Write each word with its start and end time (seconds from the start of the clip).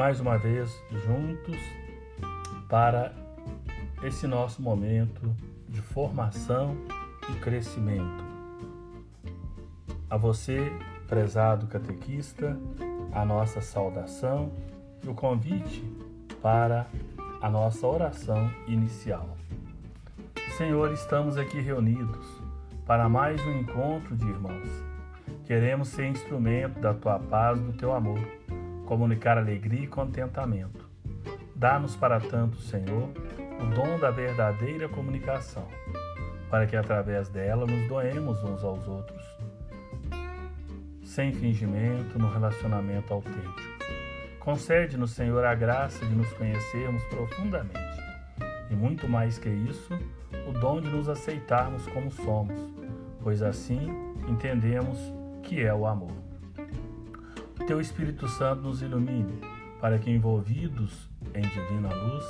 mais 0.00 0.18
uma 0.18 0.38
vez 0.38 0.82
juntos 1.04 1.60
para 2.70 3.12
esse 4.02 4.26
nosso 4.26 4.62
momento 4.62 5.20
de 5.68 5.82
formação 5.82 6.74
e 7.28 7.34
crescimento. 7.40 8.24
A 10.08 10.16
você, 10.16 10.72
prezado 11.06 11.66
catequista, 11.66 12.58
a 13.12 13.26
nossa 13.26 13.60
saudação 13.60 14.50
e 15.04 15.08
o 15.10 15.12
convite 15.14 15.84
para 16.40 16.86
a 17.42 17.50
nossa 17.50 17.86
oração 17.86 18.50
inicial. 18.66 19.36
Senhor, 20.56 20.94
estamos 20.94 21.36
aqui 21.36 21.60
reunidos 21.60 22.26
para 22.86 23.06
mais 23.06 23.38
um 23.44 23.52
encontro 23.52 24.16
de 24.16 24.26
irmãos. 24.26 24.70
Queremos 25.44 25.88
ser 25.88 26.06
instrumento 26.06 26.80
da 26.80 26.94
tua 26.94 27.18
paz, 27.18 27.60
do 27.60 27.74
teu 27.74 27.92
amor, 27.92 28.18
comunicar 28.90 29.38
alegria 29.38 29.84
e 29.84 29.86
contentamento. 29.86 30.84
Dá-nos 31.54 31.94
para 31.94 32.18
tanto, 32.18 32.56
Senhor, 32.56 33.08
o 33.38 33.66
dom 33.72 34.00
da 34.00 34.10
verdadeira 34.10 34.88
comunicação, 34.88 35.68
para 36.50 36.66
que 36.66 36.74
através 36.74 37.28
dela 37.28 37.64
nos 37.64 37.86
doemos 37.86 38.42
uns 38.42 38.64
aos 38.64 38.88
outros, 38.88 39.22
sem 41.04 41.32
fingimento, 41.32 42.18
no 42.18 42.28
relacionamento 42.32 43.14
autêntico. 43.14 43.60
Concede-nos, 44.40 45.12
Senhor, 45.12 45.44
a 45.44 45.54
graça 45.54 46.04
de 46.04 46.12
nos 46.12 46.32
conhecermos 46.32 47.04
profundamente 47.04 47.78
e 48.70 48.74
muito 48.74 49.08
mais 49.08 49.38
que 49.38 49.50
isso, 49.50 49.96
o 50.48 50.52
dom 50.58 50.80
de 50.80 50.88
nos 50.88 51.08
aceitarmos 51.08 51.86
como 51.86 52.10
somos, 52.10 52.60
pois 53.22 53.40
assim 53.40 53.88
entendemos 54.26 54.98
que 55.44 55.62
é 55.62 55.72
o 55.72 55.86
amor. 55.86 56.29
Teu 57.70 57.80
Espírito 57.80 58.26
Santo 58.26 58.62
nos 58.62 58.82
ilumine, 58.82 59.38
para 59.80 59.96
que, 59.96 60.10
envolvidos 60.10 61.08
em 61.32 61.40
divina 61.40 61.94
luz, 61.94 62.24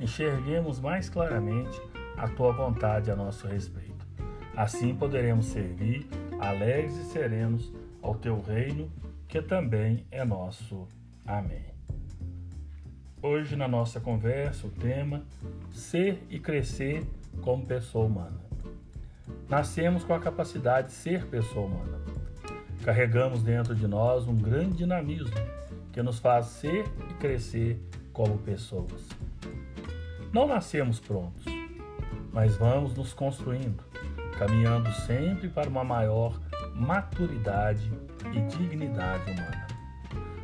enxerguemos 0.00 0.80
mais 0.80 1.08
claramente 1.08 1.80
a 2.16 2.26
tua 2.26 2.50
vontade 2.50 3.08
a 3.08 3.14
nosso 3.14 3.46
respeito. 3.46 4.04
Assim 4.56 4.92
poderemos 4.92 5.46
servir 5.46 6.08
alegres 6.40 6.96
e 6.96 7.04
serenos 7.04 7.72
ao 8.02 8.16
teu 8.16 8.40
reino, 8.40 8.90
que 9.28 9.40
também 9.40 10.04
é 10.10 10.24
nosso. 10.24 10.88
Amém. 11.24 11.66
Hoje, 13.22 13.54
na 13.54 13.68
nossa 13.68 14.00
conversa, 14.00 14.66
o 14.66 14.70
tema 14.70 15.22
Ser 15.70 16.20
e 16.28 16.40
Crescer 16.40 17.06
como 17.42 17.64
Pessoa 17.64 18.06
Humana. 18.06 18.40
Nascemos 19.48 20.02
com 20.02 20.14
a 20.14 20.18
capacidade 20.18 20.88
de 20.88 20.94
ser 20.94 21.26
pessoa 21.26 21.66
humana. 21.66 22.09
Carregamos 22.90 23.44
dentro 23.44 23.72
de 23.72 23.86
nós 23.86 24.26
um 24.26 24.34
grande 24.34 24.78
dinamismo 24.78 25.36
que 25.92 26.02
nos 26.02 26.18
faz 26.18 26.46
ser 26.46 26.84
e 27.08 27.14
crescer 27.20 27.80
como 28.12 28.36
pessoas. 28.38 29.08
Não 30.32 30.48
nascemos 30.48 30.98
prontos, 30.98 31.44
mas 32.32 32.56
vamos 32.56 32.92
nos 32.96 33.12
construindo, 33.12 33.84
caminhando 34.36 34.90
sempre 35.06 35.48
para 35.48 35.68
uma 35.68 35.84
maior 35.84 36.40
maturidade 36.74 37.92
e 38.34 38.40
dignidade 38.56 39.30
humana. 39.30 39.68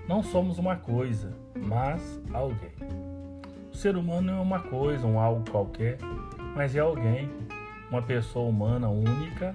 Não 0.07 0.23
somos 0.23 0.57
uma 0.57 0.77
coisa, 0.77 1.33
mas 1.57 2.23
alguém. 2.33 2.77
O 3.73 3.77
ser 3.77 3.97
humano 3.97 4.29
não 4.29 4.39
é 4.39 4.41
uma 4.41 4.61
coisa, 4.61 5.05
um 5.05 5.19
algo 5.19 5.51
qualquer, 5.51 5.99
mas 6.55 6.77
é 6.77 6.79
alguém, 6.79 7.29
uma 7.91 8.03
pessoa 8.03 8.49
humana 8.49 8.89
única, 8.89 9.53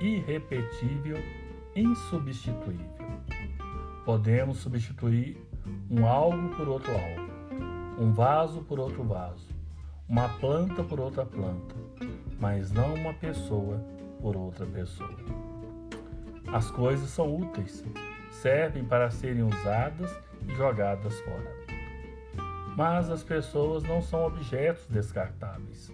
irrepetível, 0.00 1.16
insubstituível. 1.78 2.86
Podemos 4.04 4.58
substituir 4.58 5.36
um 5.90 6.06
algo 6.06 6.48
por 6.56 6.68
outro 6.68 6.90
algo, 6.92 8.02
um 8.02 8.12
vaso 8.12 8.62
por 8.62 8.78
outro 8.78 9.04
vaso, 9.04 9.48
uma 10.08 10.28
planta 10.40 10.82
por 10.82 10.98
outra 10.98 11.24
planta, 11.24 11.74
mas 12.40 12.72
não 12.72 12.94
uma 12.94 13.12
pessoa 13.14 13.78
por 14.20 14.36
outra 14.36 14.66
pessoa. 14.66 15.16
As 16.52 16.70
coisas 16.70 17.10
são 17.10 17.36
úteis, 17.36 17.84
servem 18.30 18.84
para 18.84 19.10
serem 19.10 19.42
usadas 19.42 20.10
e 20.46 20.54
jogadas 20.54 21.20
fora. 21.20 21.58
Mas 22.76 23.10
as 23.10 23.22
pessoas 23.22 23.82
não 23.82 24.00
são 24.00 24.24
objetos 24.24 24.86
descartáveis. 24.86 25.92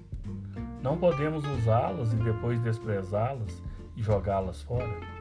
Não 0.82 0.98
podemos 0.98 1.44
usá-las 1.46 2.12
e 2.12 2.16
depois 2.16 2.60
desprezá-las 2.60 3.62
e 3.96 4.02
jogá-las 4.02 4.62
fora. 4.62 5.13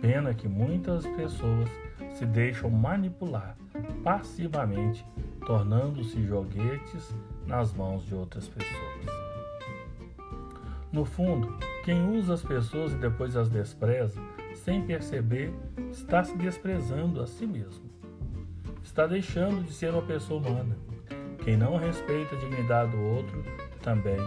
Pena 0.00 0.34
que 0.34 0.48
muitas 0.48 1.06
pessoas 1.06 1.68
se 2.14 2.26
deixam 2.26 2.70
manipular 2.70 3.56
passivamente, 4.02 5.04
tornando-se 5.46 6.22
joguetes 6.22 7.14
nas 7.46 7.72
mãos 7.72 8.04
de 8.06 8.14
outras 8.14 8.48
pessoas. 8.48 9.06
No 10.92 11.04
fundo, 11.04 11.58
quem 11.84 12.16
usa 12.16 12.34
as 12.34 12.42
pessoas 12.42 12.92
e 12.92 12.96
depois 12.96 13.36
as 13.36 13.48
despreza 13.48 14.20
sem 14.56 14.82
perceber, 14.82 15.54
está 15.90 16.24
se 16.24 16.36
desprezando 16.36 17.22
a 17.22 17.26
si 17.26 17.46
mesmo. 17.46 17.84
Está 18.82 19.06
deixando 19.06 19.62
de 19.62 19.72
ser 19.72 19.92
uma 19.92 20.02
pessoa 20.02 20.40
humana. 20.40 20.76
Quem 21.44 21.56
não 21.56 21.76
respeita 21.76 22.34
a 22.34 22.38
dignidade 22.38 22.90
do 22.90 23.00
outro 23.00 23.44
também 23.82 24.18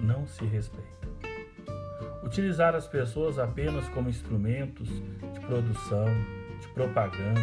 não 0.00 0.26
se 0.26 0.44
respeita. 0.44 1.07
Utilizar 2.28 2.74
as 2.74 2.86
pessoas 2.86 3.38
apenas 3.38 3.88
como 3.88 4.10
instrumentos 4.10 4.86
de 4.86 5.40
produção, 5.46 6.04
de 6.60 6.68
propaganda, 6.74 7.40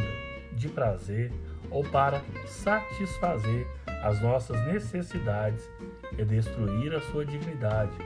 de 0.54 0.70
prazer 0.70 1.34
ou 1.72 1.84
para 1.84 2.22
satisfazer 2.46 3.66
as 4.04 4.22
nossas 4.22 4.64
necessidades 4.68 5.68
é 6.20 6.24
destruir 6.24 6.94
a 6.94 7.02
sua 7.02 7.26
dignidade, 7.26 7.98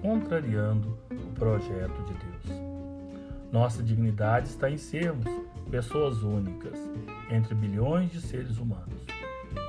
contrariando 0.00 0.96
o 1.10 1.32
projeto 1.34 2.04
de 2.04 2.14
Deus. 2.14 2.62
Nossa 3.50 3.82
dignidade 3.82 4.46
está 4.46 4.70
em 4.70 4.76
sermos 4.76 5.26
pessoas 5.68 6.22
únicas 6.22 6.78
entre 7.32 7.52
bilhões 7.56 8.12
de 8.12 8.20
seres 8.20 8.58
humanos. 8.58 9.04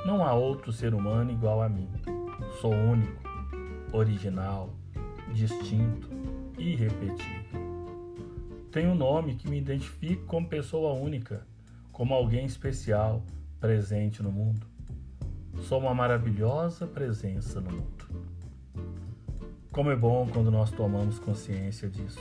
Não 0.06 0.24
há 0.24 0.34
outro 0.34 0.72
ser 0.72 0.94
humano 0.94 1.32
igual 1.32 1.64
a 1.64 1.68
mim. 1.68 1.90
Sou 2.62 2.72
único, 2.72 3.28
original, 3.92 4.70
distinto, 5.34 6.19
irrepetível. 6.60 7.60
Tenho 8.72 8.92
um 8.92 8.96
nome 8.96 9.36
que 9.36 9.50
me 9.50 9.58
identifica 9.58 10.24
como 10.26 10.48
pessoa 10.48 10.94
única, 10.94 11.46
como 11.92 12.14
alguém 12.14 12.46
especial 12.46 13.24
presente 13.60 14.22
no 14.22 14.32
mundo. 14.32 14.66
Sou 15.62 15.80
uma 15.80 15.94
maravilhosa 15.94 16.86
presença 16.86 17.60
no 17.60 17.72
mundo. 17.72 18.10
Como 19.72 19.92
é 19.92 19.96
bom 19.96 20.28
quando 20.32 20.52
nós 20.52 20.72
tomamos 20.72 21.20
consciência 21.20 21.90
disso 21.90 22.20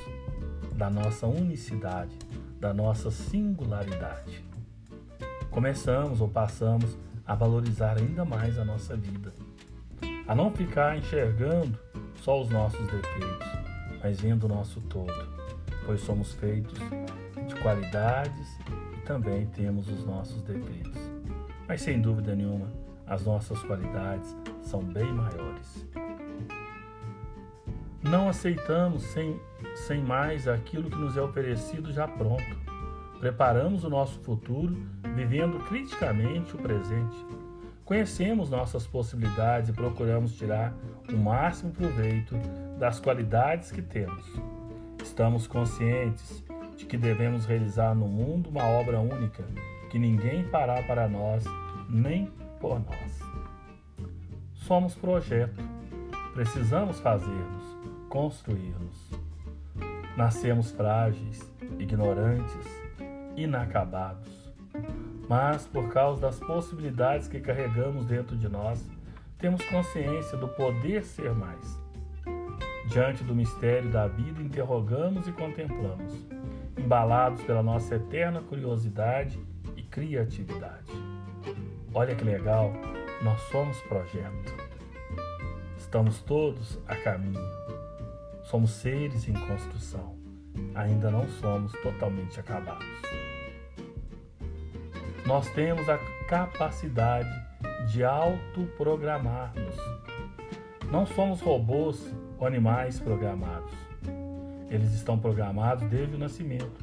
da 0.78 0.88
nossa 0.88 1.26
unicidade, 1.26 2.16
da 2.60 2.72
nossa 2.72 3.10
singularidade. 3.10 4.44
Começamos 5.50 6.20
ou 6.20 6.28
passamos 6.28 6.96
a 7.26 7.34
valorizar 7.34 7.98
ainda 7.98 8.24
mais 8.24 8.58
a 8.58 8.64
nossa 8.64 8.96
vida, 8.96 9.34
a 10.26 10.36
não 10.36 10.52
ficar 10.52 10.96
enxergando 10.96 11.76
só 12.22 12.40
os 12.40 12.48
nossos 12.48 12.80
defeitos, 12.86 13.57
mas 14.02 14.20
vendo 14.20 14.44
o 14.44 14.48
nosso 14.48 14.80
todo, 14.82 15.12
pois 15.84 16.00
somos 16.00 16.32
feitos 16.34 16.78
de 17.46 17.54
qualidades 17.62 18.58
e 18.96 19.00
também 19.06 19.46
temos 19.46 19.88
os 19.88 20.04
nossos 20.04 20.42
defeitos. 20.42 21.00
Mas 21.66 21.82
sem 21.82 22.00
dúvida 22.00 22.34
nenhuma, 22.34 22.68
as 23.06 23.24
nossas 23.24 23.62
qualidades 23.62 24.36
são 24.62 24.82
bem 24.82 25.12
maiores. 25.12 25.86
Não 28.02 28.28
aceitamos 28.28 29.02
sem, 29.02 29.40
sem 29.86 30.02
mais 30.02 30.46
aquilo 30.46 30.88
que 30.88 30.96
nos 30.96 31.16
é 31.16 31.20
oferecido 31.20 31.92
já 31.92 32.06
pronto. 32.06 32.56
Preparamos 33.18 33.82
o 33.82 33.90
nosso 33.90 34.20
futuro 34.20 34.76
vivendo 35.14 35.58
criticamente 35.66 36.54
o 36.54 36.58
presente. 36.58 37.26
Conhecemos 37.84 38.50
nossas 38.50 38.86
possibilidades 38.86 39.70
e 39.70 39.72
procuramos 39.72 40.36
tirar 40.36 40.72
o 41.12 41.16
máximo 41.16 41.72
proveito 41.72 42.36
das 42.78 43.00
qualidades 43.00 43.72
que 43.72 43.82
temos. 43.82 44.24
Estamos 45.02 45.46
conscientes 45.46 46.44
de 46.76 46.86
que 46.86 46.96
devemos 46.96 47.44
realizar 47.44 47.94
no 47.94 48.06
mundo 48.06 48.50
uma 48.50 48.64
obra 48.64 49.00
única, 49.00 49.42
que 49.90 49.98
ninguém 49.98 50.44
fará 50.44 50.82
para 50.84 51.08
nós, 51.08 51.44
nem 51.88 52.26
por 52.60 52.78
nós. 52.78 53.18
Somos 54.54 54.94
projeto, 54.94 55.60
precisamos 56.34 57.00
fazê-los 57.00 57.78
construir-nos. 58.08 59.10
Nascemos 60.16 60.70
frágeis, 60.70 61.52
ignorantes, 61.78 62.66
inacabados, 63.36 64.52
mas 65.28 65.66
por 65.66 65.88
causa 65.88 66.22
das 66.22 66.38
possibilidades 66.38 67.28
que 67.28 67.40
carregamos 67.40 68.06
dentro 68.06 68.36
de 68.36 68.48
nós, 68.48 68.84
temos 69.38 69.64
consciência 69.66 70.36
do 70.36 70.48
poder 70.48 71.04
ser 71.04 71.32
mais. 71.34 71.87
Diante 72.88 73.22
do 73.22 73.34
mistério 73.34 73.90
da 73.90 74.08
vida, 74.08 74.40
interrogamos 74.42 75.28
e 75.28 75.32
contemplamos, 75.32 76.26
embalados 76.74 77.42
pela 77.42 77.62
nossa 77.62 77.96
eterna 77.96 78.40
curiosidade 78.40 79.38
e 79.76 79.82
criatividade. 79.82 80.90
Olha 81.92 82.14
que 82.14 82.24
legal, 82.24 82.72
nós 83.22 83.42
somos 83.50 83.78
projeto. 83.82 84.54
Estamos 85.76 86.22
todos 86.22 86.78
a 86.88 86.96
caminho. 86.96 87.38
Somos 88.44 88.70
seres 88.70 89.28
em 89.28 89.34
construção. 89.34 90.16
Ainda 90.74 91.10
não 91.10 91.28
somos 91.28 91.72
totalmente 91.82 92.40
acabados. 92.40 92.86
Nós 95.26 95.46
temos 95.50 95.86
a 95.90 95.98
capacidade 96.26 97.28
de 97.92 98.02
autoprogramar-nos. 98.02 99.76
Não 100.90 101.04
somos 101.04 101.42
robôs 101.42 102.14
animais 102.46 103.00
programados. 103.00 103.72
Eles 104.70 104.92
estão 104.92 105.18
programados 105.18 105.88
desde 105.88 106.14
o 106.14 106.18
nascimento. 106.18 106.80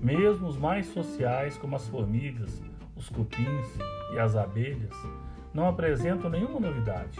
Mesmo 0.00 0.46
os 0.46 0.56
mais 0.56 0.86
sociais, 0.86 1.56
como 1.56 1.76
as 1.76 1.88
formigas, 1.88 2.62
os 2.96 3.08
cupins 3.08 3.66
e 4.14 4.18
as 4.18 4.36
abelhas, 4.36 4.94
não 5.52 5.68
apresentam 5.68 6.30
nenhuma 6.30 6.60
novidade. 6.60 7.18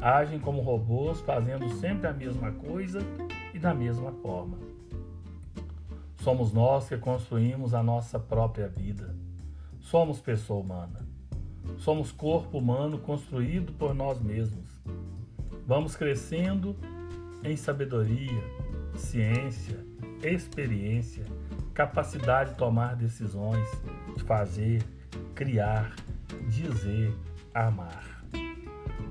Agem 0.00 0.38
como 0.38 0.60
robôs, 0.60 1.20
fazendo 1.20 1.68
sempre 1.76 2.06
a 2.06 2.12
mesma 2.12 2.52
coisa 2.52 3.00
e 3.54 3.58
da 3.58 3.74
mesma 3.74 4.12
forma. 4.12 4.58
Somos 6.16 6.52
nós 6.52 6.88
que 6.88 6.96
construímos 6.96 7.74
a 7.74 7.82
nossa 7.82 8.18
própria 8.18 8.68
vida. 8.68 9.14
Somos 9.80 10.20
pessoa 10.20 10.60
humana. 10.60 11.06
Somos 11.78 12.12
corpo 12.12 12.58
humano 12.58 12.98
construído 12.98 13.72
por 13.72 13.94
nós 13.94 14.20
mesmos. 14.20 14.80
Vamos 15.66 15.96
crescendo 15.96 16.76
em 17.44 17.56
sabedoria, 17.56 18.42
ciência, 18.94 19.78
experiência, 20.22 21.24
capacidade 21.74 22.50
de 22.50 22.56
tomar 22.56 22.94
decisões, 22.96 23.66
de 24.16 24.22
fazer, 24.22 24.82
criar, 25.34 25.94
dizer, 26.48 27.12
amar. 27.54 28.22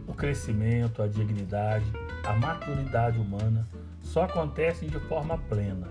O 0.08 0.14
crescimento, 0.14 1.02
a 1.02 1.08
dignidade, 1.08 1.86
a 2.24 2.34
maturidade 2.34 3.20
humana 3.20 3.68
só 4.02 4.24
acontecem 4.24 4.90
de 4.90 5.00
forma 5.00 5.38
plena 5.38 5.88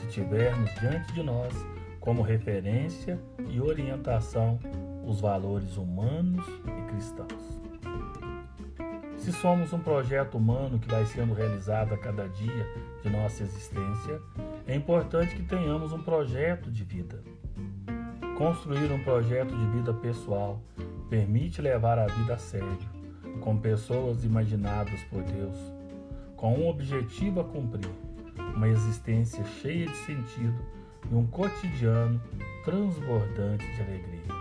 se 0.00 0.06
tivermos 0.08 0.72
diante 0.80 1.12
de 1.12 1.22
nós, 1.22 1.52
como 2.00 2.22
referência 2.22 3.18
e 3.48 3.60
orientação, 3.60 4.58
os 5.06 5.20
valores 5.20 5.76
humanos 5.76 6.46
e 6.66 6.92
cristãos. 6.92 7.53
Se 9.24 9.32
somos 9.32 9.72
um 9.72 9.78
projeto 9.78 10.36
humano 10.36 10.78
que 10.78 10.86
vai 10.86 11.06
sendo 11.06 11.32
realizado 11.32 11.94
a 11.94 11.96
cada 11.96 12.28
dia 12.28 12.68
de 13.02 13.08
nossa 13.08 13.42
existência, 13.42 14.20
é 14.66 14.74
importante 14.74 15.34
que 15.34 15.42
tenhamos 15.42 15.94
um 15.94 16.02
projeto 16.02 16.70
de 16.70 16.84
vida. 16.84 17.22
Construir 18.36 18.92
um 18.92 19.02
projeto 19.02 19.56
de 19.56 19.66
vida 19.68 19.94
pessoal 19.94 20.60
permite 21.08 21.62
levar 21.62 21.98
a 21.98 22.06
vida 22.06 22.34
a 22.34 22.38
sério, 22.38 22.76
com 23.40 23.56
pessoas 23.56 24.26
imaginadas 24.26 25.02
por 25.04 25.22
Deus, 25.22 25.56
com 26.36 26.58
um 26.58 26.68
objetivo 26.68 27.40
a 27.40 27.44
cumprir, 27.44 27.88
uma 28.54 28.68
existência 28.68 29.42
cheia 29.62 29.86
de 29.86 29.96
sentido 30.04 30.60
e 31.10 31.14
um 31.14 31.26
cotidiano 31.26 32.20
transbordante 32.62 33.64
de 33.74 33.80
alegria. 33.80 34.33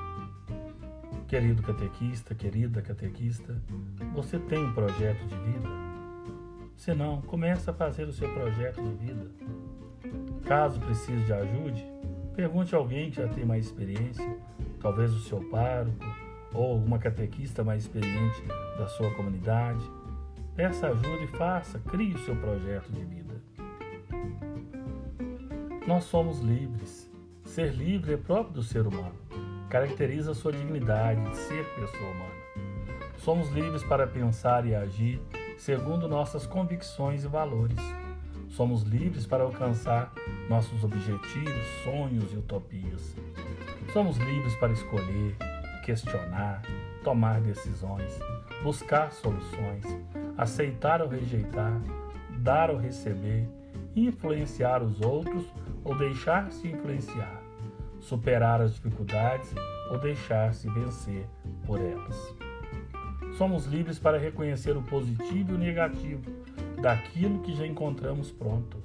Querido 1.34 1.64
catequista, 1.64 2.36
querida 2.36 2.80
catequista, 2.80 3.60
você 4.14 4.38
tem 4.38 4.60
um 4.64 4.72
projeto 4.72 5.26
de 5.26 5.36
vida? 5.36 5.68
Se 6.78 6.94
não, 6.94 7.24
comece 7.24 7.68
a 7.68 7.74
fazer 7.74 8.04
o 8.04 8.14
seu 8.14 8.32
projeto 8.32 8.80
de 8.84 8.94
vida. 9.04 9.32
Caso 10.46 10.80
precise 10.80 11.26
de 11.26 11.34
ajuda, 11.34 11.82
pergunte 12.36 12.76
a 12.76 12.78
alguém 12.78 13.10
que 13.10 13.16
já 13.16 13.28
tem 13.28 13.44
mais 13.44 13.66
experiência, 13.66 14.38
talvez 14.80 15.12
o 15.12 15.22
seu 15.22 15.44
pároco 15.50 16.06
ou 16.54 16.74
alguma 16.74 17.00
catequista 17.00 17.64
mais 17.64 17.82
experiente 17.82 18.44
da 18.78 18.86
sua 18.86 19.12
comunidade. 19.16 19.84
Peça 20.56 20.90
ajuda 20.90 21.24
e 21.24 21.28
faça, 21.30 21.80
crie 21.80 22.14
o 22.14 22.20
seu 22.20 22.36
projeto 22.36 22.92
de 22.92 23.04
vida. 23.06 23.34
Nós 25.88 26.04
somos 26.04 26.42
livres. 26.42 27.12
Ser 27.44 27.74
livre 27.74 28.14
é 28.14 28.18
próprio 28.18 28.54
do 28.54 28.62
ser 28.62 28.86
humano. 28.86 29.23
Caracteriza 29.74 30.36
sua 30.36 30.52
dignidade 30.52 31.20
de 31.32 31.36
ser 31.36 31.66
pessoa 31.74 32.12
humana. 32.12 32.32
Somos 33.18 33.50
livres 33.50 33.84
para 33.84 34.06
pensar 34.06 34.68
e 34.68 34.76
agir 34.76 35.20
segundo 35.58 36.08
nossas 36.08 36.46
convicções 36.46 37.24
e 37.24 37.28
valores. 37.28 37.80
Somos 38.50 38.84
livres 38.84 39.26
para 39.26 39.42
alcançar 39.42 40.14
nossos 40.48 40.84
objetivos, 40.84 41.66
sonhos 41.84 42.32
e 42.32 42.36
utopias. 42.36 43.16
Somos 43.92 44.16
livres 44.18 44.56
para 44.58 44.74
escolher, 44.74 45.36
questionar, 45.84 46.62
tomar 47.04 47.42
decisões, 47.42 48.20
buscar 48.62 49.12
soluções, 49.12 49.86
aceitar 50.38 51.02
ou 51.02 51.08
rejeitar, 51.08 51.82
dar 52.30 52.70
ou 52.70 52.78
receber, 52.78 53.50
influenciar 53.96 54.84
os 54.84 55.02
outros 55.02 55.52
ou 55.84 55.98
deixar-se 55.98 56.68
influenciar, 56.68 57.33
superar 58.04 58.62
as 58.62 58.76
dificuldades 58.76 59.54
ou 59.90 59.98
deixar-se 59.98 60.70
vencer 60.70 61.26
por 61.66 61.80
elas. 61.80 62.36
Somos 63.38 63.66
livres 63.66 63.98
para 63.98 64.18
reconhecer 64.18 64.78
o 64.78 64.84
positivo 64.84 65.54
e 65.54 65.56
o 65.56 65.58
negativo 65.58 66.32
daquilo 66.82 67.40
que 67.40 67.56
já 67.56 67.66
encontramos 67.66 68.30
pronto. 68.32 68.78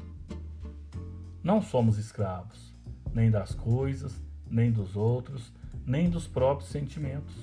Não 1.42 1.60
somos 1.60 1.98
escravos, 1.98 2.72
nem 3.12 3.30
das 3.30 3.54
coisas, 3.54 4.22
nem 4.50 4.70
dos 4.70 4.96
outros, 4.96 5.52
nem 5.84 6.08
dos 6.08 6.26
próprios 6.26 6.70
sentimentos. 6.70 7.34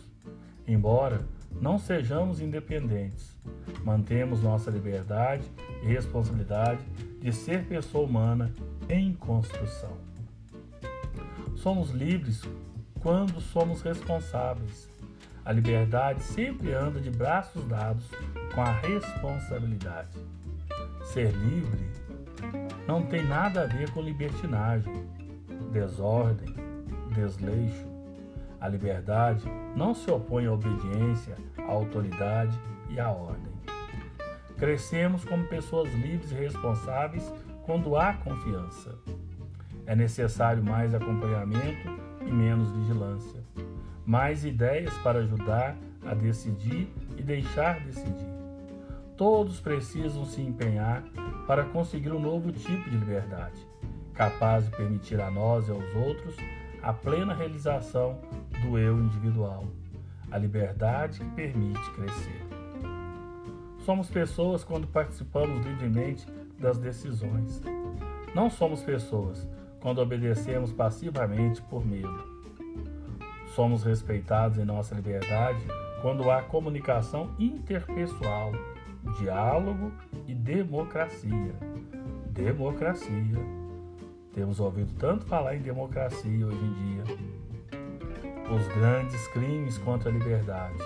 Embora 0.68 1.22
não 1.62 1.78
sejamos 1.78 2.40
independentes, 2.40 3.38
mantemos 3.84 4.42
nossa 4.42 4.72
liberdade 4.72 5.44
e 5.84 5.88
responsabilidade 5.88 6.84
de 7.20 7.32
ser 7.32 7.66
pessoa 7.66 8.06
humana 8.06 8.52
em 8.90 9.14
construção. 9.14 10.15
Somos 11.56 11.92
livres 11.92 12.44
quando 13.02 13.40
somos 13.40 13.82
responsáveis. 13.82 14.90
A 15.44 15.52
liberdade 15.52 16.22
sempre 16.24 16.74
anda 16.74 17.00
de 17.00 17.10
braços 17.10 17.64
dados 17.68 18.06
com 18.54 18.62
a 18.62 18.72
responsabilidade. 18.72 20.18
Ser 21.04 21.32
livre 21.32 21.88
não 22.88 23.04
tem 23.04 23.24
nada 23.26 23.64
a 23.64 23.66
ver 23.68 23.92
com 23.92 24.02
libertinagem, 24.02 25.08
desordem, 25.72 26.54
desleixo. 27.14 27.86
A 28.60 28.68
liberdade 28.68 29.44
não 29.76 29.94
se 29.94 30.10
opõe 30.10 30.48
à 30.48 30.52
obediência, 30.54 31.36
à 31.58 31.72
autoridade 31.72 32.58
e 32.90 33.00
à 33.00 33.10
ordem. 33.12 33.54
Crescemos 34.58 35.24
como 35.26 35.46
pessoas 35.48 35.94
livres 35.94 36.32
e 36.32 36.36
responsáveis 36.36 37.32
quando 37.64 37.96
há 37.96 38.14
confiança. 38.14 38.98
É 39.86 39.96
necessário 39.96 40.64
mais 40.64 40.94
acompanhamento 40.94 41.90
e 42.26 42.32
menos 42.32 42.72
vigilância, 42.72 43.40
mais 44.06 44.44
ideias 44.44 44.94
para 45.00 45.20
ajudar 45.20 45.78
a 46.06 46.14
decidir 46.14 46.92
e 47.18 47.22
deixar 47.22 47.80
decidir. 47.82 48.34
Todos 49.16 49.60
precisam 49.60 50.26
se 50.26 50.42
empenhar 50.42 51.04
para 51.48 51.64
conseguir 51.66 52.12
um 52.12 52.20
novo 52.20 52.52
tipo 52.52 52.90
de 52.90 52.98
liberdade, 52.98 53.66
capaz 54.14 54.66
de 54.66 54.72
permitir 54.72 55.22
a 55.22 55.30
nós 55.30 55.68
e 55.68 55.72
aos 55.72 55.96
outros 55.96 56.36
a 56.82 56.92
plena 56.92 57.34
realização 57.34 58.20
do 58.62 58.78
eu 58.78 59.00
individual, 59.00 59.66
a 60.32 60.38
liberdade 60.38 61.20
que 61.20 61.30
permite 61.32 61.92
crescer. 61.92 62.42
Somos 63.80 64.10
pessoas 64.10 64.64
quando 64.64 64.88
participamos 64.88 65.64
livremente 65.66 66.26
das 66.60 66.80
decisões. 66.80 67.62
Não 68.34 68.50
somos 68.50 68.82
pessoas 68.82 69.48
quando 69.86 70.00
obedecemos 70.00 70.72
passivamente 70.72 71.62
por 71.62 71.86
medo. 71.86 72.26
Somos 73.54 73.84
respeitados 73.84 74.58
em 74.58 74.66
nossa 74.66 74.96
liberdade 74.96 75.64
quando 76.02 76.32
há 76.32 76.42
comunicação 76.42 77.36
interpessoal, 77.38 78.52
diálogo 79.20 79.92
e 80.28 80.34
democracia. 80.34 81.54
Democracia 82.32 83.38
temos 84.34 84.60
ouvido 84.60 84.92
tanto 84.98 85.24
falar 85.28 85.56
em 85.56 85.62
democracia 85.62 86.48
hoje 86.48 86.66
em 86.66 86.74
dia. 86.74 87.04
Os 88.56 88.68
grandes 88.70 89.28
crimes 89.28 89.78
contra 89.78 90.10
a 90.10 90.14
liberdade, 90.14 90.80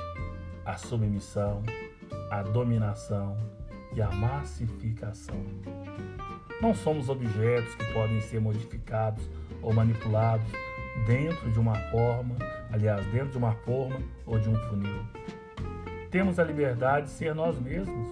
a 0.65 0.75
submissão, 0.75 1.63
a 2.29 2.41
dominação 2.41 3.37
e 3.93 4.01
a 4.01 4.09
massificação. 4.11 5.43
Não 6.61 6.73
somos 6.75 7.09
objetos 7.09 7.73
que 7.75 7.85
podem 7.93 8.19
ser 8.21 8.39
modificados 8.41 9.29
ou 9.61 9.73
manipulados 9.73 10.47
dentro 11.05 11.51
de 11.51 11.59
uma 11.59 11.75
forma, 11.89 12.35
aliás, 12.71 13.05
dentro 13.07 13.31
de 13.31 13.37
uma 13.37 13.53
forma 13.53 13.99
ou 14.25 14.37
de 14.39 14.49
um 14.49 14.55
funil. 14.69 15.05
Temos 16.11 16.39
a 16.39 16.43
liberdade 16.43 17.07
de 17.07 17.11
ser 17.11 17.33
nós 17.33 17.59
mesmos, 17.59 18.07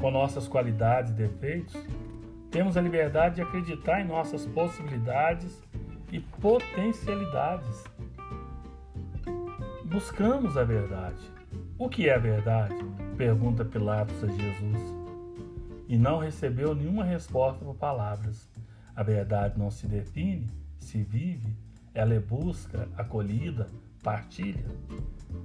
com 0.00 0.10
nossas 0.10 0.46
qualidades 0.46 1.10
e 1.10 1.14
defeitos, 1.14 1.74
temos 2.50 2.76
a 2.76 2.80
liberdade 2.80 3.36
de 3.36 3.42
acreditar 3.42 4.00
em 4.00 4.06
nossas 4.06 4.46
possibilidades 4.46 5.62
e 6.10 6.20
potencialidades. 6.20 7.84
buscamos 9.84 10.56
a 10.56 10.64
verdade. 10.64 11.20
O 11.78 11.88
que 11.88 12.08
é 12.08 12.14
a 12.14 12.18
verdade? 12.18 12.74
Pergunta 13.16 13.64
Pilatos 13.64 14.22
a 14.24 14.26
Jesus. 14.26 14.95
E 15.88 15.96
não 15.96 16.18
recebeu 16.18 16.74
nenhuma 16.74 17.04
resposta 17.04 17.64
por 17.64 17.74
palavras. 17.76 18.48
A 18.94 19.02
verdade 19.02 19.58
não 19.58 19.70
se 19.70 19.86
define, 19.86 20.48
se 20.78 21.02
vive, 21.02 21.56
ela 21.94 22.14
é 22.14 22.20
busca, 22.20 22.88
acolhida, 22.96 23.68
partilha. 24.02 24.64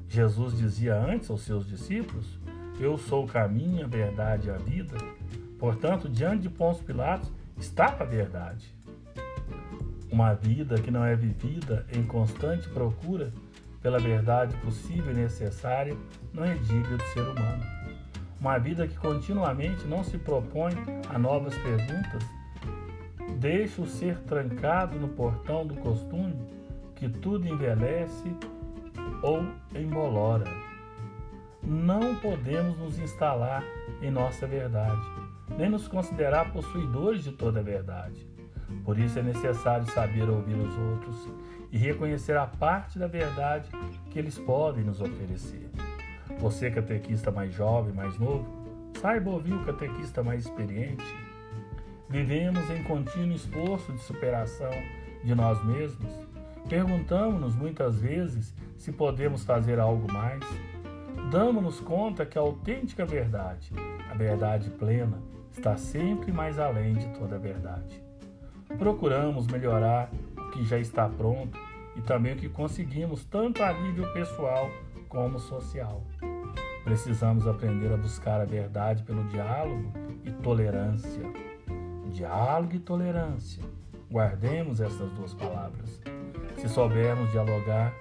Jesus 0.07 0.57
dizia 0.57 0.95
antes 0.95 1.29
aos 1.29 1.41
seus 1.41 1.67
discípulos: 1.67 2.39
Eu 2.79 2.97
sou 2.97 3.25
o 3.25 3.27
caminho, 3.27 3.85
a 3.85 3.87
verdade 3.87 4.47
e 4.47 4.51
a 4.51 4.57
vida. 4.57 4.95
Portanto, 5.57 6.09
diante 6.09 6.43
de 6.43 6.49
Pôncio 6.49 6.83
Pilatos 6.83 7.31
estava 7.57 8.03
a 8.03 8.07
verdade. 8.07 8.73
Uma 10.11 10.33
vida 10.33 10.75
que 10.75 10.91
não 10.91 11.05
é 11.05 11.15
vivida 11.15 11.85
em 11.93 12.03
constante 12.03 12.67
procura 12.69 13.31
pela 13.81 13.97
verdade 13.97 14.55
possível 14.57 15.11
e 15.11 15.15
necessária 15.15 15.95
não 16.33 16.43
é 16.43 16.55
digna 16.55 16.97
do 16.97 17.03
ser 17.05 17.21
humano. 17.21 17.80
Uma 18.41 18.57
vida 18.57 18.87
que 18.87 18.97
continuamente 18.97 19.85
não 19.85 20.03
se 20.03 20.17
propõe 20.17 20.71
a 21.07 21.19
novas 21.19 21.55
perguntas 21.59 22.23
deixa 23.37 23.83
o 23.83 23.85
ser 23.85 24.17
trancado 24.21 24.99
no 24.99 25.09
portão 25.09 25.63
do 25.63 25.75
costume 25.75 26.35
que 26.95 27.07
tudo 27.07 27.47
envelhece 27.47 28.35
ou 29.21 29.45
embolora. 29.75 30.45
Não 31.61 32.15
podemos 32.15 32.79
nos 32.79 32.97
instalar 32.97 33.63
em 34.01 34.09
nossa 34.09 34.47
verdade, 34.47 34.99
nem 35.55 35.69
nos 35.69 35.87
considerar 35.87 36.51
possuidores 36.51 37.23
de 37.23 37.33
toda 37.33 37.59
a 37.59 37.63
verdade. 37.63 38.27
Por 38.83 38.97
isso 38.97 39.19
é 39.19 39.21
necessário 39.21 39.85
saber 39.91 40.27
ouvir 40.27 40.55
os 40.55 40.75
outros 40.79 41.29
e 41.71 41.77
reconhecer 41.77 42.35
a 42.35 42.47
parte 42.47 42.97
da 42.97 43.05
verdade 43.05 43.69
que 44.09 44.17
eles 44.17 44.39
podem 44.39 44.83
nos 44.83 44.99
oferecer. 44.99 45.69
Você, 46.41 46.71
catequista 46.71 47.29
mais 47.29 47.53
jovem, 47.53 47.93
mais 47.93 48.17
novo, 48.17 48.47
saiba 48.99 49.29
ouvir 49.29 49.53
o 49.53 49.63
catequista 49.63 50.23
mais 50.23 50.43
experiente. 50.43 51.05
Vivemos 52.09 52.67
em 52.71 52.81
contínuo 52.83 53.35
esforço 53.35 53.93
de 53.93 53.99
superação 53.99 54.71
de 55.23 55.35
nós 55.35 55.63
mesmos. 55.63 56.11
Perguntamos-nos 56.67 57.55
muitas 57.55 58.01
vezes 58.01 58.55
se 58.75 58.91
podemos 58.91 59.43
fazer 59.43 59.79
algo 59.79 60.11
mais. 60.11 60.43
Damos-nos 61.31 61.79
conta 61.79 62.25
que 62.25 62.39
a 62.39 62.41
autêntica 62.41 63.05
verdade, 63.05 63.71
a 64.09 64.15
verdade 64.15 64.71
plena, 64.71 65.19
está 65.51 65.77
sempre 65.77 66.31
mais 66.31 66.57
além 66.57 66.95
de 66.95 67.07
toda 67.19 67.35
a 67.35 67.39
verdade. 67.39 68.03
Procuramos 68.79 69.45
melhorar 69.45 70.09
o 70.35 70.49
que 70.49 70.65
já 70.65 70.79
está 70.79 71.07
pronto 71.07 71.55
e 71.95 72.01
também 72.01 72.33
o 72.33 72.37
que 72.37 72.49
conseguimos, 72.49 73.23
tanto 73.25 73.61
a 73.61 73.71
nível 73.73 74.11
pessoal 74.11 74.71
como 75.07 75.39
social. 75.39 76.01
Precisamos 76.91 77.47
aprender 77.47 77.93
a 77.93 77.95
buscar 77.95 78.41
a 78.41 78.43
verdade 78.43 79.01
pelo 79.03 79.23
diálogo 79.29 79.93
e 80.25 80.29
tolerância. 80.29 81.23
Diálogo 82.11 82.75
e 82.75 82.79
tolerância. 82.79 83.63
Guardemos 84.11 84.81
essas 84.81 85.09
duas 85.13 85.33
palavras. 85.33 86.01
Se 86.57 86.67
soubermos 86.67 87.31
dialogar, 87.31 87.93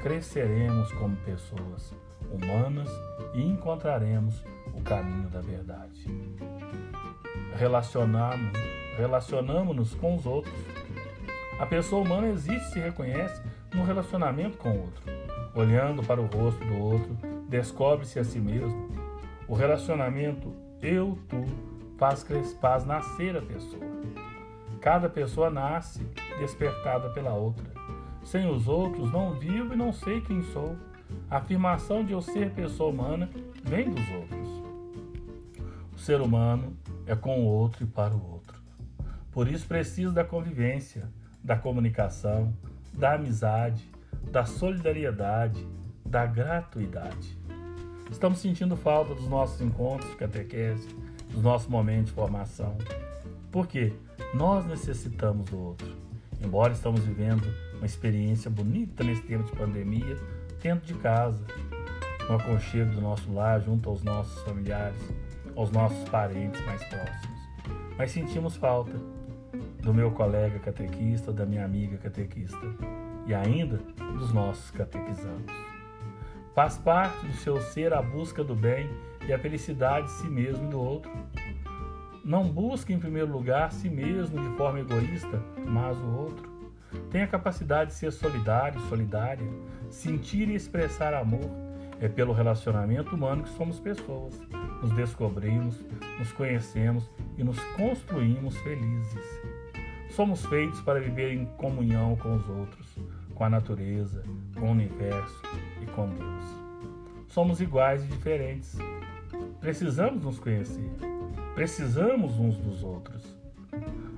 cresceremos 0.00 0.92
como 0.92 1.16
pessoas 1.16 1.92
humanas 2.30 2.88
e 3.34 3.42
encontraremos 3.42 4.44
o 4.72 4.80
caminho 4.80 5.28
da 5.28 5.40
verdade. 5.40 6.06
Relacionamos, 7.56 8.52
relacionamos-nos 8.96 9.92
com 9.96 10.14
os 10.14 10.24
outros 10.24 10.54
a 11.58 11.66
pessoa 11.66 12.04
humana 12.04 12.28
existe 12.28 12.68
e 12.68 12.72
se 12.74 12.78
reconhece 12.78 13.42
no 13.74 13.82
relacionamento 13.82 14.56
com 14.56 14.68
o 14.68 14.80
outro. 14.82 15.02
Olhando 15.52 16.02
para 16.04 16.20
o 16.20 16.26
rosto 16.26 16.62
do 16.64 16.76
outro, 16.76 17.35
descobre-se 17.48 18.18
a 18.18 18.24
si 18.24 18.38
mesmo. 18.38 18.88
O 19.48 19.54
relacionamento 19.54 20.54
eu-tu 20.82 21.44
faz, 21.98 22.24
faz 22.60 22.84
nascer 22.84 23.36
a 23.36 23.42
pessoa. 23.42 23.84
Cada 24.80 25.08
pessoa 25.08 25.50
nasce 25.50 26.06
despertada 26.38 27.10
pela 27.10 27.32
outra. 27.32 27.64
Sem 28.22 28.48
os 28.48 28.68
outros, 28.68 29.10
não 29.12 29.34
vivo 29.34 29.72
e 29.72 29.76
não 29.76 29.92
sei 29.92 30.20
quem 30.20 30.42
sou. 30.42 30.76
A 31.30 31.38
afirmação 31.38 32.04
de 32.04 32.12
eu 32.12 32.20
ser 32.20 32.50
pessoa 32.50 32.90
humana 32.90 33.30
vem 33.64 33.90
dos 33.90 34.08
outros. 34.10 34.48
O 35.94 35.98
ser 35.98 36.20
humano 36.20 36.76
é 37.06 37.14
com 37.14 37.40
o 37.40 37.46
outro 37.46 37.84
e 37.84 37.86
para 37.86 38.14
o 38.14 38.32
outro. 38.32 38.56
Por 39.30 39.48
isso 39.48 39.66
precisa 39.66 40.12
da 40.12 40.24
convivência, 40.24 41.08
da 41.42 41.56
comunicação, 41.56 42.52
da 42.92 43.14
amizade, 43.14 43.88
da 44.30 44.44
solidariedade, 44.44 45.66
da 46.16 46.24
gratuidade. 46.24 47.38
Estamos 48.10 48.38
sentindo 48.38 48.74
falta 48.74 49.14
dos 49.14 49.28
nossos 49.28 49.60
encontros 49.60 50.10
de 50.12 50.16
catequese, 50.16 50.88
dos 51.30 51.42
nossos 51.42 51.68
momentos 51.68 52.06
de 52.06 52.12
formação. 52.12 52.74
Porque 53.52 53.92
nós 54.32 54.64
necessitamos 54.64 55.50
do 55.50 55.58
outro. 55.58 55.94
Embora 56.42 56.72
estamos 56.72 57.02
vivendo 57.02 57.44
uma 57.74 57.84
experiência 57.84 58.50
bonita 58.50 59.04
nesse 59.04 59.20
tempo 59.24 59.44
de 59.44 59.52
pandemia, 59.52 60.16
dentro 60.62 60.86
de 60.86 60.94
casa, 60.94 61.44
no 62.26 62.36
aconchego 62.36 62.92
do 62.92 63.00
nosso 63.02 63.30
lar, 63.30 63.60
junto 63.60 63.90
aos 63.90 64.02
nossos 64.02 64.42
familiares, 64.42 64.96
aos 65.54 65.70
nossos 65.70 66.08
parentes 66.08 66.64
mais 66.64 66.82
próximos. 66.84 67.40
Mas 67.98 68.10
sentimos 68.10 68.56
falta 68.56 68.98
do 69.82 69.92
meu 69.92 70.10
colega 70.12 70.58
catequista, 70.60 71.30
da 71.30 71.44
minha 71.44 71.66
amiga 71.66 71.98
catequista 71.98 72.66
e 73.26 73.34
ainda 73.34 73.76
dos 74.16 74.32
nossos 74.32 74.70
catequizandos. 74.70 75.75
Faz 76.56 76.78
parte 76.78 77.26
do 77.26 77.34
seu 77.34 77.60
ser 77.60 77.92
a 77.92 78.00
busca 78.00 78.42
do 78.42 78.54
bem 78.54 78.88
e 79.28 79.30
a 79.34 79.38
felicidade 79.38 80.06
de 80.06 80.12
si 80.12 80.26
mesmo 80.26 80.64
e 80.64 80.70
do 80.70 80.80
outro. 80.80 81.12
Não 82.24 82.48
busque 82.48 82.94
em 82.94 82.98
primeiro 82.98 83.30
lugar 83.30 83.70
si 83.70 83.90
mesmo 83.90 84.40
de 84.40 84.56
forma 84.56 84.80
egoísta, 84.80 85.38
mas 85.66 85.98
o 85.98 86.16
outro. 86.16 86.72
Tenha 87.10 87.24
a 87.24 87.28
capacidade 87.28 87.90
de 87.90 87.96
ser 87.98 88.10
solidário, 88.10 88.80
solidária, 88.88 89.46
sentir 89.90 90.48
e 90.48 90.54
expressar 90.54 91.12
amor. 91.12 91.44
É 92.00 92.08
pelo 92.08 92.32
relacionamento 92.32 93.14
humano 93.14 93.42
que 93.42 93.50
somos 93.50 93.78
pessoas. 93.78 94.40
Nos 94.80 94.92
descobrimos, 94.92 95.84
nos 96.18 96.32
conhecemos 96.32 97.06
e 97.36 97.44
nos 97.44 97.60
construímos 97.74 98.56
felizes. 98.62 99.42
Somos 100.08 100.46
feitos 100.46 100.80
para 100.80 101.00
viver 101.00 101.34
em 101.34 101.44
comunhão 101.58 102.16
com 102.16 102.34
os 102.34 102.48
outros, 102.48 102.96
com 103.34 103.44
a 103.44 103.50
natureza, 103.50 104.22
com 104.58 104.68
o 104.68 104.70
universo 104.70 105.42
com 105.96 106.06
Deus. 106.10 106.44
Somos 107.28 107.60
iguais 107.60 108.04
e 108.04 108.06
diferentes. 108.06 108.76
Precisamos 109.60 110.22
nos 110.22 110.38
conhecer. 110.38 110.88
Precisamos 111.54 112.38
uns 112.38 112.58
dos 112.58 112.84
outros. 112.84 113.24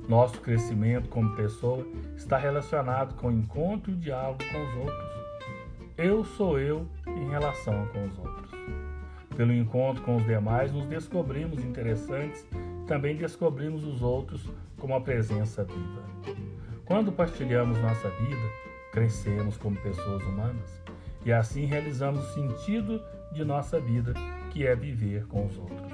Nosso 0.09 0.41
crescimento 0.41 1.09
como 1.09 1.37
pessoa 1.37 1.87
está 2.17 2.37
relacionado 2.37 3.15
com 3.15 3.29
o 3.29 3.33
encontro 3.33 3.93
e 3.93 3.95
o 3.95 3.99
diálogo 3.99 4.41
com 4.51 4.63
os 4.63 4.77
outros. 4.77 5.09
Eu 5.97 6.25
sou 6.25 6.59
eu 6.59 6.87
em 7.07 7.31
relação 7.31 7.87
com 7.87 8.05
os 8.07 8.19
outros. 8.19 8.51
Pelo 9.37 9.53
encontro 9.53 10.03
com 10.03 10.17
os 10.17 10.27
demais, 10.27 10.73
nos 10.73 10.87
descobrimos 10.87 11.63
interessantes 11.65 12.45
também 12.89 13.17
descobrimos 13.17 13.85
os 13.85 14.03
outros 14.03 14.51
como 14.79 14.95
a 14.95 15.01
presença 15.01 15.63
viva. 15.63 16.03
Quando 16.87 17.13
partilhamos 17.13 17.79
nossa 17.79 18.09
vida, 18.09 18.51
crescemos 18.91 19.59
como 19.59 19.77
pessoas 19.77 20.23
humanas 20.23 20.88
e 21.25 21.33
assim 21.33 21.65
realizamos 21.65 22.25
o 22.25 22.35
sentido 22.35 23.03
de 23.33 23.45
nossa 23.45 23.81
vida, 23.81 24.15
que 24.51 24.67
é 24.67 24.75
viver 24.75 25.27
com 25.27 25.47
os 25.47 25.59
outros. 25.59 25.93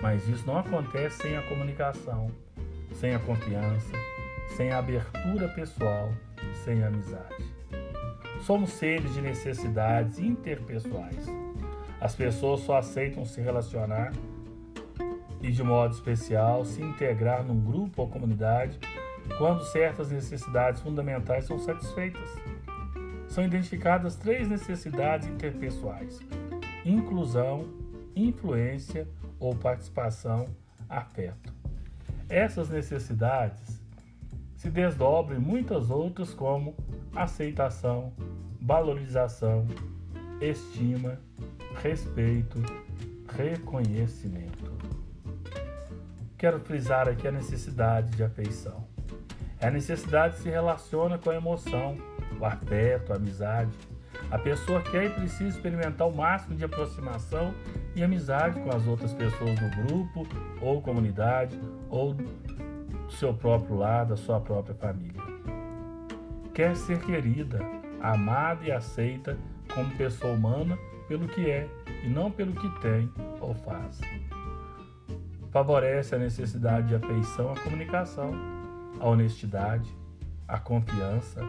Mas 0.00 0.26
isso 0.28 0.46
não 0.46 0.58
acontece 0.58 1.22
sem 1.22 1.36
a 1.36 1.42
comunicação, 1.42 2.30
sem 2.94 3.14
a 3.14 3.18
confiança, 3.18 3.92
sem 4.56 4.70
a 4.70 4.78
abertura 4.78 5.48
pessoal, 5.48 6.12
sem 6.64 6.82
a 6.82 6.88
amizade. 6.88 7.44
Somos 8.40 8.70
seres 8.70 9.14
de 9.14 9.22
necessidades 9.22 10.18
interpessoais. 10.18 11.26
As 12.00 12.14
pessoas 12.14 12.60
só 12.60 12.76
aceitam 12.76 13.24
se 13.24 13.40
relacionar 13.40 14.12
e, 15.40 15.50
de 15.50 15.62
modo 15.62 15.94
especial, 15.94 16.64
se 16.64 16.82
integrar 16.82 17.42
num 17.42 17.58
grupo 17.58 18.02
ou 18.02 18.08
comunidade 18.08 18.78
quando 19.38 19.64
certas 19.64 20.10
necessidades 20.10 20.82
fundamentais 20.82 21.46
são 21.46 21.58
satisfeitas. 21.58 22.28
São 23.34 23.44
identificadas 23.44 24.14
três 24.14 24.46
necessidades 24.46 25.26
interpessoais: 25.26 26.20
inclusão, 26.84 27.66
influência 28.14 29.08
ou 29.40 29.56
participação, 29.56 30.46
afeto. 30.88 31.52
Essas 32.28 32.70
necessidades 32.70 33.82
se 34.54 34.70
desdobram 34.70 35.36
em 35.36 35.40
muitas 35.40 35.90
outras, 35.90 36.32
como 36.32 36.76
aceitação, 37.12 38.12
valorização, 38.60 39.66
estima, 40.40 41.18
respeito, 41.82 42.62
reconhecimento 43.36 44.64
quero 46.44 46.60
frisar 46.60 47.08
aqui 47.08 47.26
a 47.26 47.32
necessidade 47.32 48.10
de 48.10 48.22
afeição. 48.22 48.86
A 49.58 49.70
necessidade 49.70 50.36
se 50.36 50.50
relaciona 50.50 51.16
com 51.16 51.30
a 51.30 51.34
emoção, 51.34 51.96
o 52.44 52.46
afeto, 52.46 53.12
a 53.12 53.16
amizade. 53.16 53.70
A 54.30 54.38
pessoa 54.38 54.80
quer 54.80 55.06
e 55.06 55.10
precisa 55.10 55.48
experimentar 55.48 56.08
o 56.08 56.14
máximo 56.14 56.54
de 56.54 56.64
aproximação 56.64 57.54
e 57.94 58.02
amizade 58.02 58.60
com 58.60 58.74
as 58.74 58.86
outras 58.86 59.12
pessoas 59.12 59.58
do 59.58 59.82
grupo 59.82 60.26
ou 60.60 60.80
comunidade 60.80 61.58
ou 61.90 62.14
do 62.14 63.12
seu 63.12 63.34
próprio 63.34 63.76
lar, 63.76 64.06
da 64.06 64.16
sua 64.16 64.40
própria 64.40 64.74
família. 64.74 65.22
Quer 66.52 66.76
ser 66.76 67.00
querida, 67.00 67.60
amada 68.00 68.64
e 68.64 68.70
aceita 68.70 69.36
como 69.72 69.90
pessoa 69.96 70.34
humana 70.34 70.78
pelo 71.08 71.26
que 71.26 71.50
é 71.50 71.68
e 72.04 72.08
não 72.08 72.30
pelo 72.30 72.52
que 72.52 72.68
tem 72.80 73.10
ou 73.40 73.54
faz. 73.54 74.00
Favorece 75.50 76.14
a 76.14 76.18
necessidade 76.18 76.88
de 76.88 76.94
afeição 76.94 77.52
à 77.52 77.60
comunicação, 77.60 78.32
a 79.00 79.08
honestidade, 79.08 79.88
a 80.46 80.58
confiança, 80.58 81.40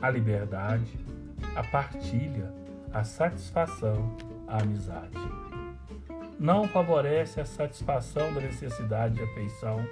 a 0.00 0.10
liberdade, 0.10 0.98
a 1.54 1.62
partilha, 1.62 2.52
a 2.92 3.04
satisfação, 3.04 4.16
a 4.46 4.62
amizade. 4.62 5.16
Não 6.38 6.66
favorece 6.66 7.40
a 7.40 7.44
satisfação 7.44 8.32
da 8.32 8.40
necessidade 8.40 9.14
de 9.14 9.22
afeição, 9.22 9.84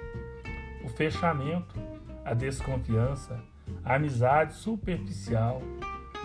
o 0.83 0.89
fechamento, 0.89 1.79
a 2.25 2.33
desconfiança, 2.33 3.39
a 3.83 3.95
amizade 3.95 4.53
superficial, 4.53 5.61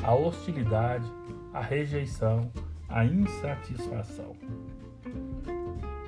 a 0.03 0.15
hostilidade, 0.15 1.05
a 1.53 1.61
rejeição, 1.61 2.51
a 2.89 3.05
insatisfação. 3.05 4.35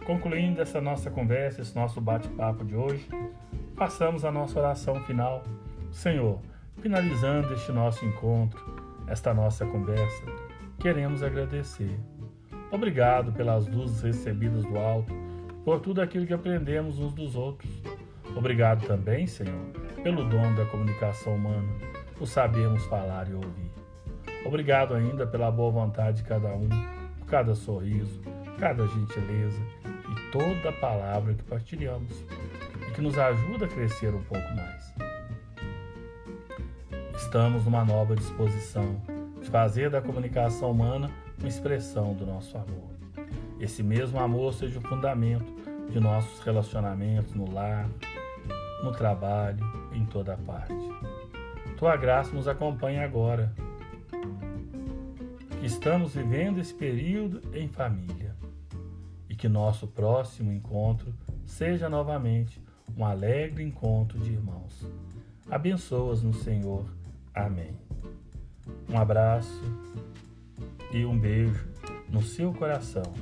Concluindo 0.07 0.63
essa 0.63 0.81
nossa 0.81 1.11
conversa, 1.11 1.63
esse 1.63 1.75
nosso 1.75 2.01
bate-papo 2.01 2.65
de 2.65 2.75
hoje, 2.75 3.09
passamos 3.77 4.25
a 4.25 4.31
nossa 4.31 4.59
oração 4.59 5.03
final. 5.05 5.43
Senhor, 5.91 6.41
finalizando 6.81 7.53
este 7.53 7.73
nosso 7.73 8.05
encontro, 8.05 8.61
esta 9.09 9.33
nossa 9.33 9.65
conversa, 9.67 10.23
queremos 10.79 11.23
agradecer. 11.23 11.99
Obrigado 12.71 13.33
pelas 13.33 13.67
luzes 13.67 14.03
recebidas 14.03 14.65
do 14.65 14.79
alto, 14.79 15.13
por 15.65 15.81
tudo 15.81 16.01
aquilo 16.01 16.27
que 16.27 16.35
aprendemos 16.35 16.99
uns 16.99 17.13
dos 17.13 17.37
outros. 17.37 17.71
Obrigado 18.37 18.87
também, 18.87 19.27
Senhor, 19.27 19.67
pelo 20.03 20.29
dom 20.29 20.55
da 20.55 20.67
comunicação 20.67 21.37
humana, 21.37 21.69
por 22.17 22.27
sabermos 22.27 22.85
falar 22.87 23.29
e 23.29 23.35
ouvir. 23.35 23.73
Obrigado 24.45 24.95
ainda 24.95 25.27
pela 25.27 25.51
boa 25.51 25.73
vontade 25.73 26.19
de 26.19 26.25
cada 26.25 26.55
um, 26.55 26.69
por 27.19 27.27
cada 27.27 27.55
sorriso, 27.55 28.21
cada 28.59 28.87
gentileza 28.87 29.61
e 29.85 30.31
toda 30.31 30.73
palavra 30.73 31.35
que 31.35 31.43
partilhamos 31.45 32.25
e 32.89 32.93
que 32.93 33.01
nos 33.01 33.19
ajuda 33.19 33.67
a 33.67 33.69
crescer 33.69 34.15
um 34.15 34.23
pouco 34.23 34.49
mais. 34.55 35.06
Estamos 37.27 37.65
numa 37.65 37.85
nova 37.85 38.15
disposição 38.15 39.03
de 39.43 39.51
fazer 39.51 39.91
da 39.91 40.01
comunicação 40.01 40.71
humana 40.71 41.11
uma 41.37 41.49
expressão 41.49 42.15
do 42.15 42.25
nosso 42.25 42.57
amor. 42.57 42.95
Esse 43.59 43.83
mesmo 43.83 44.21
amor 44.21 44.55
seja 44.55 44.79
o 44.79 44.83
fundamento 44.83 45.53
de 45.91 45.99
nossos 45.99 46.39
relacionamentos 46.45 47.35
no 47.35 47.53
lar, 47.53 47.91
no 48.81 48.93
trabalho, 48.93 49.59
em 49.93 50.07
toda 50.07 50.37
parte. 50.37 50.73
Tua 51.77 51.97
graça 51.97 52.33
nos 52.33 52.47
acompanha 52.47 53.05
agora, 53.05 53.53
que 55.59 55.67
estamos 55.67 56.15
vivendo 56.15 56.61
esse 56.61 56.73
período 56.73 57.43
em 57.53 57.67
família 57.67 58.37
e 59.29 59.35
que 59.35 59.49
nosso 59.49 59.89
próximo 59.89 60.53
encontro 60.53 61.13
seja 61.45 61.89
novamente 61.89 62.63
um 62.97 63.05
alegre 63.05 63.65
encontro 63.65 64.17
de 64.21 64.31
irmãos. 64.31 64.87
Abençoas 65.51 66.23
no 66.23 66.33
Senhor. 66.33 66.96
Amém. 67.37 67.79
Um 68.89 68.99
abraço 68.99 69.63
e 70.91 71.05
um 71.05 71.19
beijo 71.19 71.69
no 72.09 72.23
seu 72.23 72.51
coração. 72.51 73.13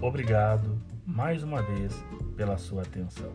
Obrigado 0.00 0.80
mais 1.06 1.42
uma 1.42 1.60
vez 1.60 1.92
pela 2.34 2.56
sua 2.56 2.82
atenção. 2.82 3.32